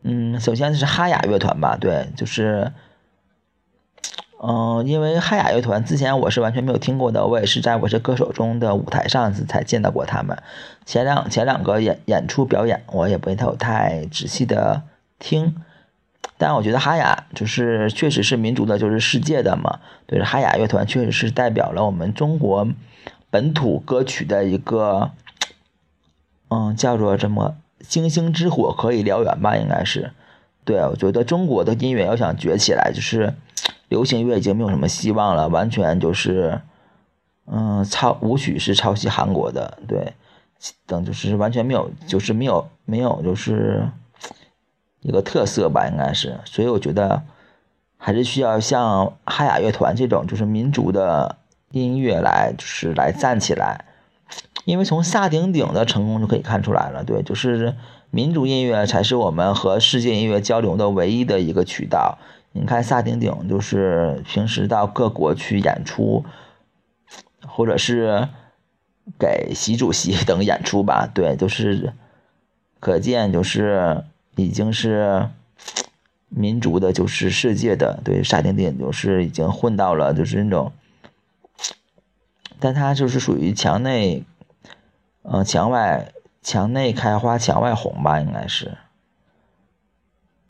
[0.03, 2.72] 嗯，首先是哈雅乐团吧，对，就是。
[4.43, 10.36] 嗯，因为哈雅乐团之前我是完全没有听过的，我也是在我是歌手中的舞台上才见到过他们。
[10.84, 14.82] 前两前两个演演出表演，我也没有太仔细的
[15.20, 15.55] 听。
[16.38, 19.80] 但我觉得哈雅就是确实是民族的，就是世界的嘛。
[20.05, 22.67] 对，哈雅乐团确实是代表了我们中国
[23.30, 25.11] 本土歌曲的一个，
[26.49, 30.11] 嗯，叫做什么“星星之火可以燎原”吧，应该是。
[30.63, 33.34] 对，我觉得中国的音乐要想崛起来，就是。
[33.89, 36.61] 流行乐已经没有什么希望了，完全就是，
[37.45, 40.13] 嗯，抄舞曲是抄袭韩国的，对，
[40.88, 43.86] 等就是完全没有，就是没有没有就是
[45.02, 47.22] 一个特色吧，应该是，所以我觉得
[47.97, 51.38] 还是需要像哈雅乐团这种就是民族的
[51.72, 53.86] 音乐来就是来站起来，
[54.66, 57.76] 因为从萨顶顶的成功就可以看出来了，对，就是
[58.10, 62.18] 民族音乐才是我们和世界音乐交流的唯一的一个渠道。
[62.54, 66.26] 你看萨顶顶，就是平时到各国去演出，
[67.47, 68.28] 或者是
[69.18, 71.93] 给习主席 等演出吧，对，就是
[72.82, 74.04] 可见，就是
[74.42, 75.30] 已经是
[76.30, 80.72] 民族的，就是世界的，对，萨顶顶就是已经混到了，就是那种，
[82.60, 84.24] 但他就是属于墙内，
[85.24, 86.12] 嗯，墙外，
[86.42, 88.78] 墙内开花墙外红吧，应该是，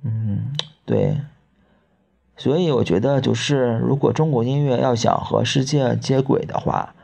[0.03, 0.53] 嗯，
[0.85, 1.17] 对。
[2.37, 6.95] 所以我觉得，就是如果中国音乐要想和世界接轨的话，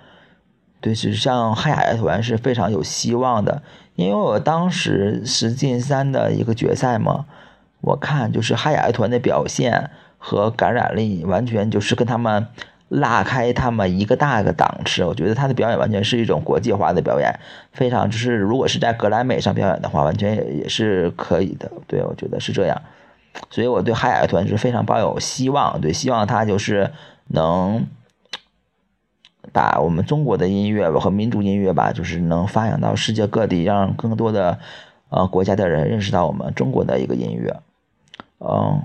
[0.82, 3.62] 对，其实像汉雅乐团是非常有希望的。
[3.98, 7.26] 因为我当时十进三的一个决赛嘛，
[7.82, 9.90] 我看就是哈雅乐团的表现
[10.20, 12.46] 和感染力，完全就是跟他们
[12.90, 15.04] 拉开他们一个大个档次。
[15.04, 17.34] 我觉得他的表演完全是一种国际化的表演，
[17.74, 21.72] 非常就是如果是在格莱美上表演的话，完全也也是可以的。
[21.88, 22.80] 对，我觉得是这样。
[23.50, 26.92] 所以我对哈雅乐团是非常抱有希望，对，希望他就是
[27.30, 27.88] 能
[29.52, 34.60] 把我们中国的音乐和民族音乐吧，就是能发扬到世界各地，让更多的
[35.10, 37.60] 呃国家的人认识到我们中国的一个音乐。
[38.40, 38.84] 嗯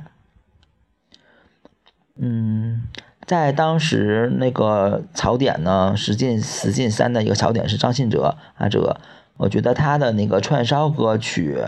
[2.17, 2.83] 嗯，
[3.27, 9.01] 在当时那个槽点呢，十进十进三的一个槽点是张信哲啊，这个
[9.37, 11.59] 我觉得他的那个串烧歌曲。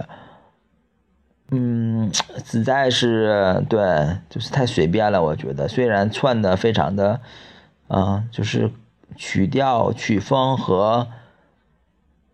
[1.50, 2.10] 嗯，
[2.44, 5.22] 实在是对，就是太随便了。
[5.22, 7.20] 我觉得虽然串的非常的，
[7.88, 8.70] 嗯，就是
[9.16, 11.08] 曲调、曲风和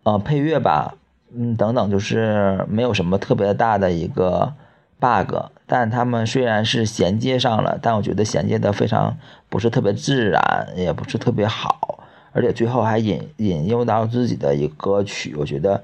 [0.03, 0.95] 呃配乐吧，
[1.35, 4.53] 嗯等等，就是没有什么特别大的一个
[4.99, 5.35] bug。
[5.65, 9.17] 但他们虽然是衔接上了，但我觉得衔接的非常
[9.49, 15.83] 不是特别自然，也不是特别好，而且最后还引引用到自己的一个歌曲，我觉得。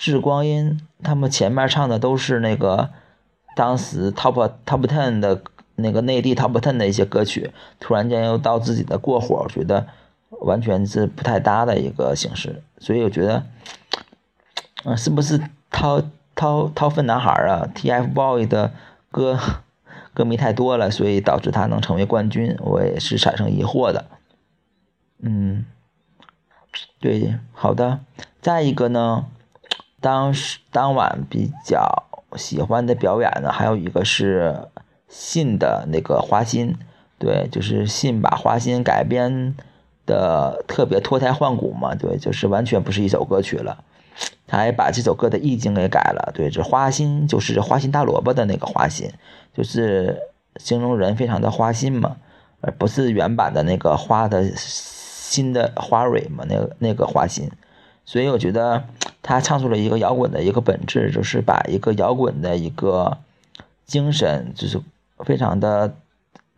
[0.00, 2.90] 致光阴，他们前面唱的都是那个
[3.56, 5.42] 当时 top top ten 的
[5.78, 9.86] 那个内地 top ten 的一些歌曲，突然间又到自己的过火，我觉得
[10.40, 12.62] 完全是不太搭的一个形式。
[12.78, 13.44] 所以我觉得，
[14.84, 16.02] 嗯，是不是掏
[16.34, 18.72] 掏掏粪男孩啊？TFBOYS 的
[19.10, 19.38] 歌
[20.12, 24.06] 歌迷太多了，所以导致他能成为冠军，我也是产生疑惑的。
[25.20, 25.64] 嗯，
[27.00, 28.00] 对，好的。
[28.40, 29.26] 再一个呢，
[30.00, 32.04] 当时当晚比较
[32.36, 34.68] 喜欢的表演呢，还有一个是
[35.08, 36.76] 信的那个花心，
[37.18, 39.54] 对，就是信把花心改编
[40.06, 43.84] 的特别脱胎换骨嘛，对，就是完全不是一首歌曲了。
[44.46, 49.10] 他还把这首歌的意境给改了，对，这花心就是花心大萝卜的那个花心，
[49.54, 50.18] 就是
[50.56, 52.16] 形容人非常的花心嘛，
[52.60, 57.50] 而不是原版的那个花的新的花蕊嘛，那个那个花心。
[58.04, 58.84] 所以我觉得
[59.22, 63.18] 他唱出了一个摇滚的一个本质，就是把一个摇滚的一个
[63.84, 64.80] 精神，就是
[65.24, 65.96] 非常的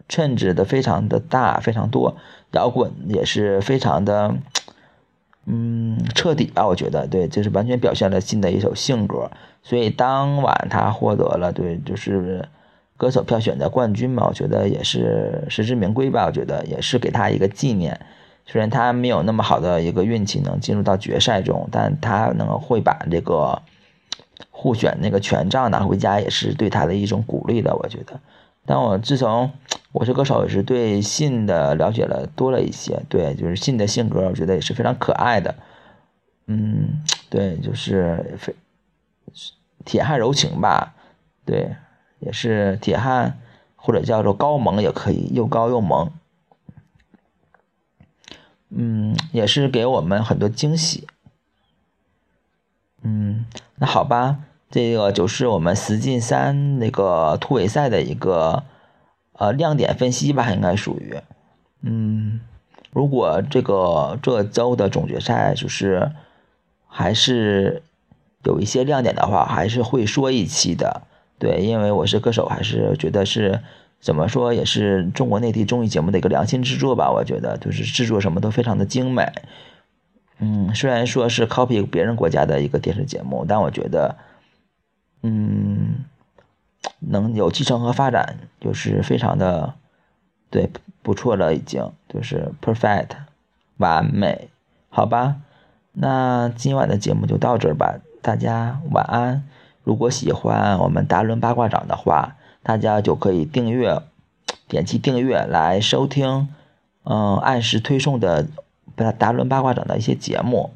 [0.08, 2.16] 称职的，非常的大，非常多，
[2.52, 4.36] 摇滚也是非常的。
[5.46, 9.30] 嗯，彻底吧，我觉得对，就是完全表现了新的一首性格。
[9.62, 12.46] 所以当晚他获得了对，就是
[12.96, 16.26] 歌手票选的冠军嘛，我觉得也是实至名归吧。
[16.26, 17.98] 我觉得也是给他一个纪念。
[18.46, 23.62] 虽然他没有那么好的一个运气能进入到决赛中，但他能会把这个
[24.50, 27.74] 互选那个权杖拿回家，也是对他的一种鼓励的。
[27.74, 28.20] 我觉得，
[28.70, 29.50] 但我自从。
[29.92, 35.56] 我是歌手，也是对信的了解了多了一些，对，就是信的性格，我觉得也是非常可爱的，
[36.46, 38.54] 嗯，对，就是非
[39.84, 40.94] 铁汉柔情吧，
[41.44, 41.74] 对，
[42.20, 43.40] 也是铁汉
[43.74, 46.12] 或者叫做高萌也可以，又高又萌，
[48.68, 51.08] 嗯，也是给我们很多惊喜，
[53.02, 53.44] 嗯，
[53.74, 54.38] 那好吧，
[54.70, 58.62] 这个就是我们十进三那个突围赛的一个。
[59.40, 61.16] 呃，亮点分析吧，应该属于，
[61.80, 62.40] 嗯，
[62.92, 66.12] 如果这个这周的总决赛就是
[66.86, 67.82] 还是
[68.44, 71.00] 有一些亮点的话，还是会说一期的。
[71.38, 73.60] 对，因为我是歌手，还是觉得是
[73.98, 77.10] 怎么说，也是中国内地综艺节目的一个良心制作吧。
[77.10, 79.26] 我觉得就是制作什么都非常的精美。
[80.38, 84.14] 嗯，虽然说是 copy 别人国家的一个电视节目，但我觉得，
[85.22, 86.04] 嗯。
[87.02, 89.74] 能有继承和发展，就是非常的
[90.50, 90.70] 对
[91.02, 93.08] 不错了，已经就是 perfect
[93.78, 94.48] 完美，
[94.88, 95.36] 好吧？
[95.92, 99.46] 那今晚的节目就到这儿吧，大家晚安。
[99.82, 104.02] 如果喜欢我们达伦八卦掌的话，大家就可以订阅，
[104.68, 106.48] 点击订阅来收听，
[107.04, 108.46] 嗯，按时推送的
[108.94, 110.72] 达达伦八卦掌的一些节目。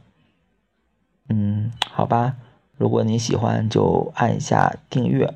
[1.29, 2.37] 嗯，好吧。
[2.85, 5.32] 如果你喜欢，就按一下订阅。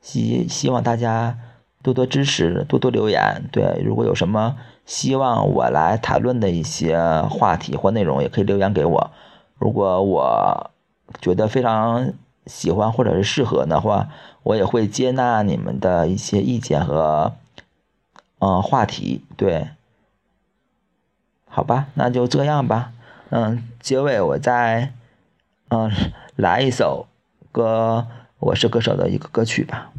[0.00, 1.38] 希希望大家
[1.80, 3.44] 多多支持，多多留言。
[3.52, 6.98] 对，如果有什么希望我来谈论的一些
[7.30, 9.12] 话题或内容，也可以留言给我。
[9.58, 10.72] 如果我
[11.20, 12.12] 觉得非常
[12.46, 14.08] 喜欢或者是适合的话，
[14.42, 17.32] 我也会接纳你们的一些意见和
[18.40, 19.24] 嗯话题。
[19.36, 19.68] 对，
[21.48, 22.90] 好吧，那就这样吧。
[23.30, 24.92] 嗯，结尾我再
[25.68, 25.90] 嗯
[26.36, 27.06] 来一首
[27.50, 28.06] 歌。
[28.38, 29.90] 我是歌手的一个歌曲吧。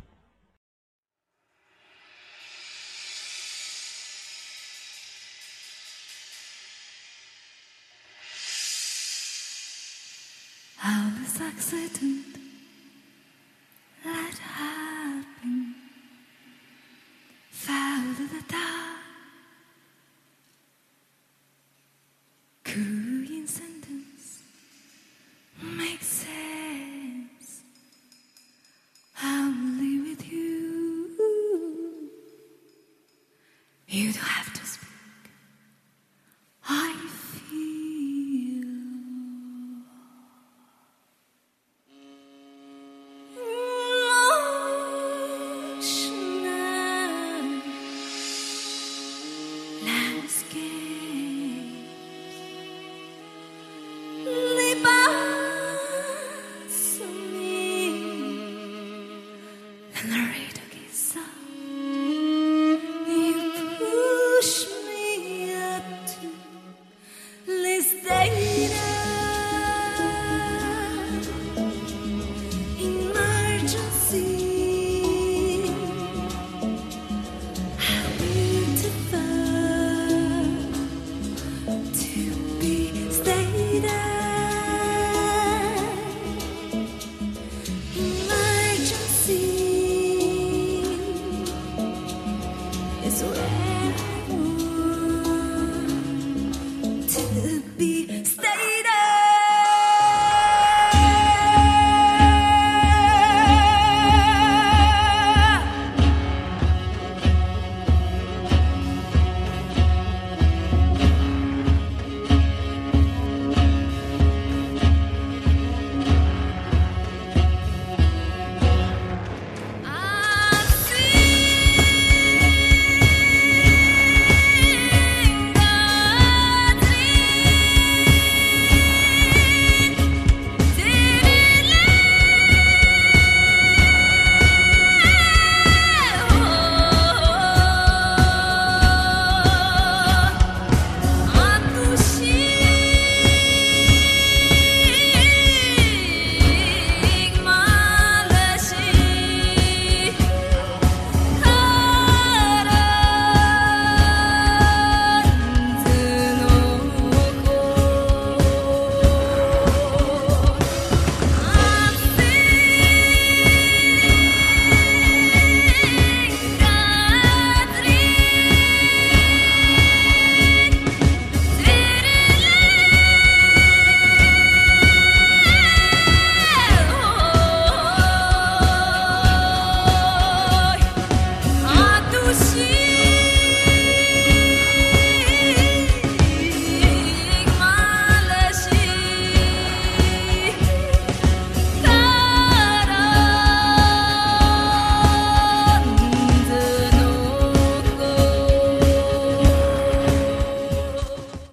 [33.98, 34.37] You do.